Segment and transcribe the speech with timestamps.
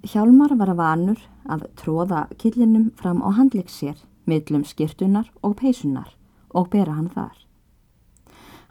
[0.00, 6.14] Hjálmar var vanur að tróða killinum fram á handleik sér, miðlum skirtunar og peysunar
[6.56, 7.36] og bera hann þar.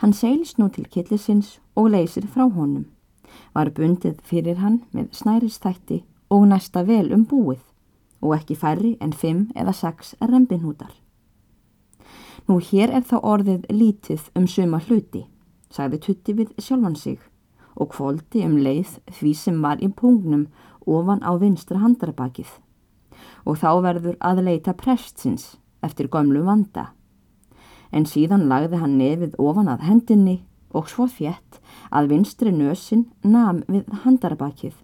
[0.02, 2.88] Hann seilst nú til killisins og leysir frá honum.
[3.54, 6.02] Var bundið fyrir hann með snæristætti
[6.34, 7.62] og næsta vel um búið
[8.22, 10.96] og ekki færri en fimm eða sex rembinhútar.
[12.50, 15.28] Nú hér er þá orðið lítið um suma hluti,
[15.70, 17.20] sagði Tutti við sjálfan sig
[17.76, 20.48] og kvóldi um leið því sem var í pungnum
[20.98, 22.52] ofan á vinstra handarabakið
[23.46, 26.90] og þá verður að leita prestsins eftir gömlu vanda.
[27.92, 30.38] En síðan lagði hann nefið ofan að hendinni
[30.76, 34.76] og svo þjætt að vinstri nösin nam við handarabakið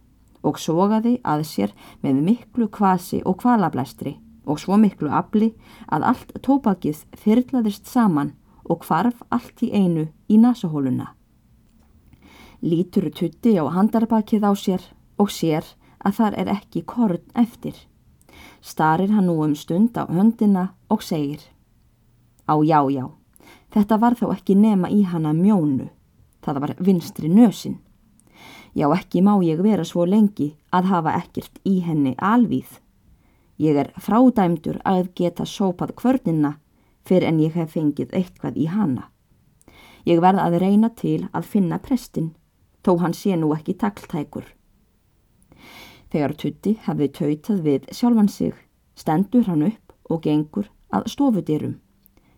[0.46, 1.74] og sogaði að sér
[2.06, 4.16] með miklu kvasi og kvalablæstri
[4.46, 5.52] og svo miklu afli
[5.90, 8.34] að allt tópakið þyrlaðist saman
[8.66, 11.12] og kvarf allt í einu í nasahóluna.
[12.66, 14.86] Lítur tutti á handarbakið á sér
[15.22, 15.66] og sér
[16.06, 17.76] að þar er ekki korn eftir.
[18.62, 21.42] Starir hann nú um stund á höndina og segir
[22.46, 23.10] Á já já,
[23.74, 25.90] þetta var þá ekki nema í hana mjónu,
[26.46, 27.80] það var vinstri nösin.
[28.76, 32.70] Já ekki má ég vera svo lengi að hafa ekkert í henni alvíð.
[33.58, 36.58] Ég er frádæmdur að geta sópað kvörnina
[37.08, 39.10] fyrir en ég hef fengið eitthvað í hana.
[40.06, 42.36] Ég verð að reyna til að finna prestin,
[42.84, 44.46] þó hann sé nú ekki takltækur.
[46.12, 48.54] Þegar Tutti hefði tautað við sjálfan sig,
[48.96, 51.80] stendur hann upp og gengur að stofudyrum.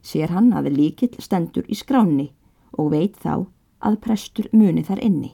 [0.02, 2.32] Sér hann að líkill stendur í skráni
[2.72, 3.48] og veit þá
[3.84, 5.34] að prestur muni þar inni.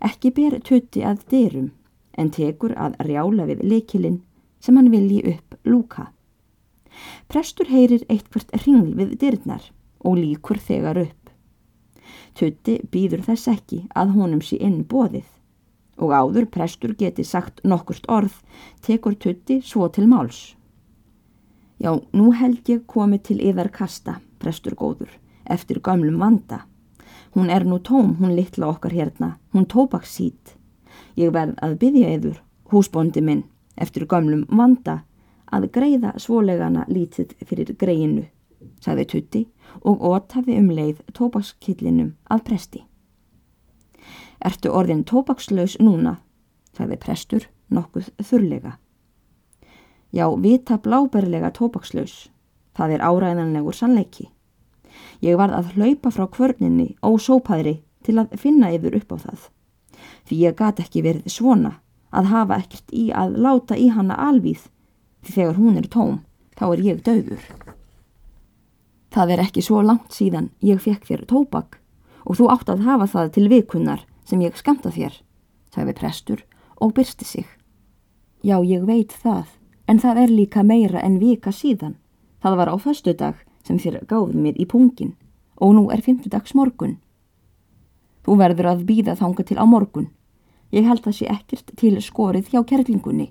[0.00, 1.70] Ekki ber Tutti að dyrum
[2.16, 4.20] en tekur að rjála við likilinn
[4.62, 6.10] sem hann vilji upp lúka.
[7.28, 9.64] Prestur heyrir eitthvert ringl við dyrnar
[10.06, 11.22] og líkur þegar upp.
[12.36, 15.26] Tutti býður þess ekki að honum sé inn bóðið
[15.96, 18.34] og áður prestur geti sagt nokkurt orð
[18.84, 20.54] tekur Tutti svo til máls.
[21.78, 25.10] Já, nú held ég komið til yðar kasta, prestur góður,
[25.44, 26.64] eftir gamlum vanda.
[27.36, 30.56] Hún er nú tóm, hún litla okkar hérna, hún tópaks sít.
[31.16, 32.40] Ég verð að byggja yður,
[32.72, 33.44] húsbóndi minn,
[33.76, 35.02] eftir gamlum vanda,
[35.52, 38.24] að greiða svolegana lítið fyrir greinu,
[38.80, 39.46] sagði Tutti
[39.84, 42.86] og ótaði um leið tópakskillinum að presti.
[44.44, 46.18] Ertu orðin tópakslaus núna,
[46.76, 48.76] sagði prestur nokkuð þurrlega.
[50.12, 52.28] Já, vita bláberlega tópakslaus.
[52.76, 54.30] Það er áræðanlegur sannleiki.
[55.24, 59.40] Ég varð að hlaupa frá kvörninni og sópaðri til að finna yfir upp á það.
[60.28, 61.76] Því ég gat ekki verið svona
[62.16, 64.68] að hafa ekkert í að láta í hana alvíð
[65.24, 66.18] því þegar hún er tóm
[66.56, 67.46] þá er ég döður.
[69.12, 71.80] Það er ekki svo langt síðan ég fekk þér tópak
[72.24, 75.14] og þú átt að hafa það til vikunnar sem ég skamta þér,
[75.74, 76.42] sagði prestur
[76.76, 77.46] og byrsti sig.
[78.42, 79.46] Já, ég veit það
[79.86, 81.94] En það er líka meira en vika síðan.
[82.42, 85.14] Það var á fastu dag sem þér gáði mér í pungin
[85.62, 86.98] og nú er fymtudags morgun.
[88.26, 90.10] Þú verður að býða þanga til á morgun.
[90.74, 93.30] Ég held að sé ekkert til skorið hjá kerlingunni,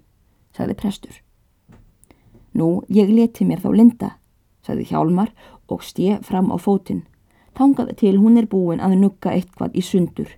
[0.55, 1.16] sagði prestur.
[2.55, 4.09] Nú, ég leti mér þá linda,
[4.63, 5.34] sagði Hjálmar
[5.67, 7.03] og stið fram á fótinn.
[7.55, 10.31] Tangaði til hún er búin að nugga eitthvað í sundur,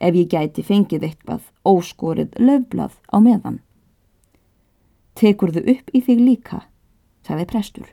[0.00, 3.60] ef ég gæti fengið eitthvað óskorið löfblað á meðan.
[5.16, 6.62] Tekur þau upp í þig líka,
[7.24, 7.88] sagði prestur.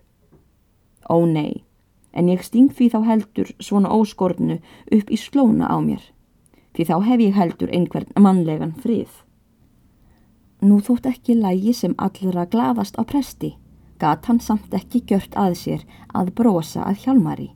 [1.08, 1.64] Ó nei,
[2.12, 4.59] en ég sting því þá heldur svona óskornu
[4.91, 6.03] upp í slóna á mér,
[6.75, 9.12] því þá hef ég heldur einhvern mannlegan frið.
[10.64, 13.56] Nú þótt ekki lægi sem allra gladast á presti,
[14.00, 15.84] gat hann samt ekki gjört að sér
[16.16, 17.50] að brosa að hjálmari.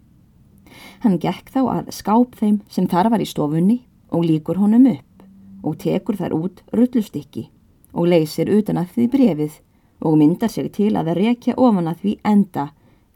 [1.03, 3.79] Hann gekk þá að skáp þeim sem þar var í stofunni
[4.09, 5.23] og líkur honum upp
[5.68, 7.47] og tekur þar út rullustikki
[7.94, 9.59] og leysir utan að því brefið
[10.06, 12.67] og myndar sig til að það rekja ofan að því enda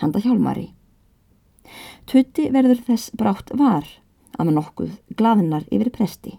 [0.02, 0.72] handa hjálmari.
[2.10, 3.86] Tutti verður þess brátt var
[4.38, 6.38] að maður nokkuð glaðnar yfir presti.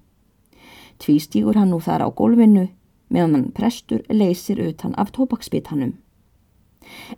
[0.99, 2.69] Tvístígur hann nú þar á gólfinu
[3.13, 5.95] meðan hann prestur leysir utan af tópaksbitanum.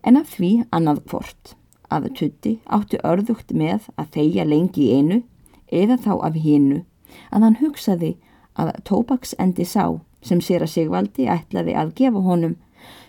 [0.05, 1.55] En af því annað hvort
[1.89, 5.21] að Tutti átti örðugt með að þeia lengi í einu
[5.71, 6.83] eða þá af hinnu
[7.31, 8.15] að hann hugsaði
[8.55, 12.55] að tópaksendi sá sem sér að Sigvaldi ætlaði að gefa honum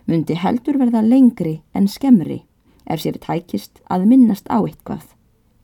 [0.07, 2.43] myndi heldur verða lengri en skemmri
[2.87, 5.05] ef sér tækist að minnast á eitthvað.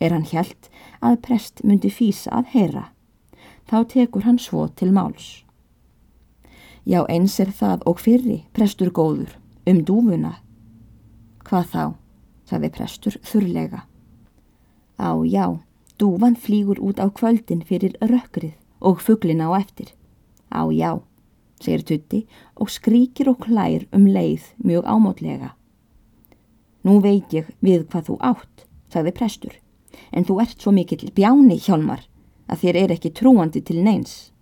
[0.02, 0.68] Er hann hjælt
[1.00, 2.84] að prest myndi fýsa að heyra.
[3.70, 5.44] Þá tekur hann svo til máls.
[6.84, 9.36] Já eins er það og fyrri prestur góður
[9.70, 10.34] um dúfuna.
[11.46, 11.84] Hvað þá,
[12.50, 13.84] sagði prestur þurrlega.
[14.98, 15.46] Á já,
[16.02, 19.94] dúfan flýgur út á kvöldin fyrir rökkrið og fugglina á eftir.
[20.50, 20.98] Á já
[21.62, 22.26] segir Tutti
[22.58, 25.54] og skríkir og klær um leið mjög ámátlega.
[26.82, 29.54] Nú veit ég við hvað þú átt, sagði prestur,
[30.10, 32.02] en þú ert svo mikill bjáni hjálmar
[32.50, 34.32] að þér er ekki trúandi til neins.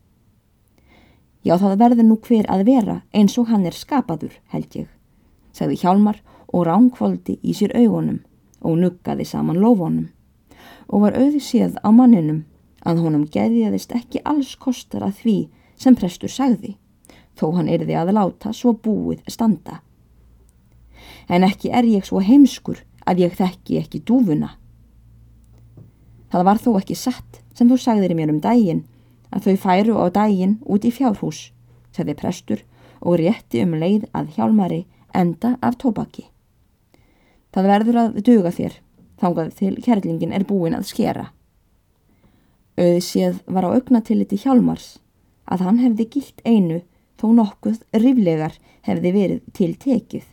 [1.45, 4.89] Já það verður nú hver að vera eins og hann er skapaður, held ég,
[5.53, 8.25] sagði hjálmar og ránkvöldi í sér augunum
[8.61, 10.09] og nuggaði saman lófonum
[10.89, 12.45] og var auði séð á manninum
[12.87, 15.37] að honum geðiðist ekki alls kostar að því
[15.81, 16.77] sem prestur sagði,
[17.37, 19.81] þó hann erði að láta svo búið standa.
[21.29, 24.55] En ekki er ég svo heimskur að ég þekki ekki dúfuna.
[26.31, 28.85] Það var þó ekki satt sem þú sagðir mér um daginn
[29.31, 31.51] að þau færu á daginn út í fjárhús,
[31.95, 32.65] sagði prestur
[33.01, 34.85] og rétti um leið að hjálmari
[35.17, 36.29] enda af tóbaki.
[37.51, 38.77] Það verður að duga þér,
[39.21, 41.29] þángað til kærlingin er búin að skera.
[42.81, 44.99] Auðséð var á augnatilliti hjálmars
[45.45, 46.81] að hann hefði gilt einu
[47.21, 48.57] þó nokkuð riflegar
[48.87, 50.29] hefði verið til tekið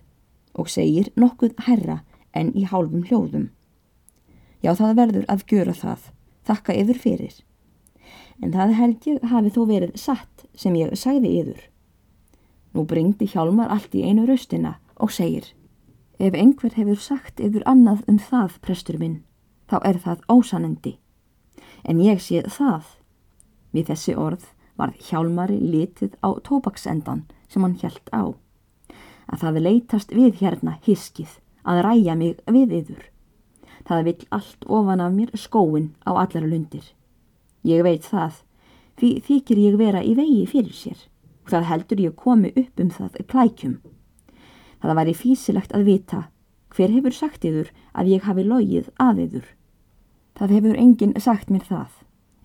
[0.57, 2.01] og segir nokkuð herra
[2.37, 3.49] en í hálfum hljóðum.
[4.63, 5.99] Já það verður að gjöra það,
[6.47, 7.35] þakka yfir fyrir.
[8.41, 11.61] En það held ég hafi þó verið satt sem ég sagði yfir.
[12.73, 15.51] Nú bringdi hjálmar allt í einu raustina og segir
[16.19, 19.23] Ef einhver hefur sagt yfir annað um það, prestur minn,
[19.69, 20.93] þá er það ósanandi.
[21.85, 22.85] En ég sé það.
[23.73, 24.45] Við þessi orð
[24.77, 28.33] varð hjálmari litið á tópaksendan sem hann hjælt á.
[29.27, 31.37] Að það leitast við hérna hiskið
[31.67, 33.03] að ræja mig við yður.
[33.87, 36.93] Það vill allt ofan af mér skóin á allara lundir.
[37.63, 38.41] Ég veit það,
[38.97, 41.05] því þykir ég vera í vegi fyrir sér
[41.47, 43.77] það heldur ég komi upp um það klækjum.
[44.81, 46.24] Það væri físilegt að vita
[46.75, 49.45] hver hefur sagt yður að ég hafi logið að yður.
[50.38, 51.94] Það hefur enginn sagt mér það,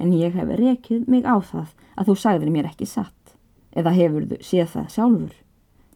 [0.01, 3.35] en ég hef rekið mig á það að þú sagðir mér ekki satt,
[3.77, 5.35] eða hefur þú séð það sjálfur,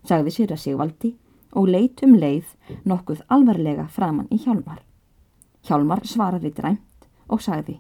[0.05, 1.13] sagði sér að Sigvaldi
[1.57, 2.53] og leit um leið
[2.85, 4.83] nokkuð alvarlega framann í Hjálmar.
[5.65, 7.79] Hjálmar svaraði dræmt og sagði,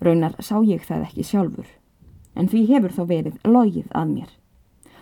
[0.00, 1.68] raunar sá ég það ekki sjálfur,
[2.34, 4.32] en því hefur þá verið logið að mér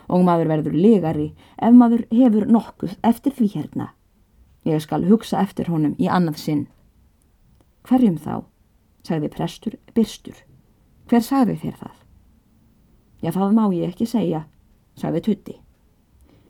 [0.09, 1.29] og maður verður legari
[1.59, 3.89] ef maður hefur nokkuð eftir því hérna.
[4.65, 6.63] Ég skal hugsa eftir honum í annað sinn.
[7.89, 8.45] Hverjum þá?
[9.03, 10.37] sagði prestur byrstur.
[11.11, 11.97] Hver sagði þér það?
[13.23, 14.45] Já, það má ég ekki segja,
[14.99, 15.57] sagði Tutti.